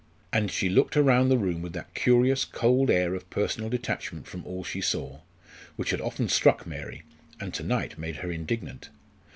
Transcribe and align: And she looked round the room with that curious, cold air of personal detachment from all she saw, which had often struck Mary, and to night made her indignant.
And 0.33 0.49
she 0.49 0.67
looked 0.67 0.95
round 0.95 1.29
the 1.29 1.37
room 1.37 1.61
with 1.61 1.73
that 1.73 1.93
curious, 1.93 2.43
cold 2.43 2.89
air 2.89 3.13
of 3.13 3.29
personal 3.29 3.69
detachment 3.69 4.25
from 4.25 4.43
all 4.47 4.63
she 4.63 4.81
saw, 4.81 5.19
which 5.75 5.91
had 5.91 6.01
often 6.01 6.27
struck 6.27 6.65
Mary, 6.65 7.03
and 7.39 7.53
to 7.53 7.61
night 7.63 7.99
made 7.99 8.15
her 8.15 8.31
indignant. 8.31 8.89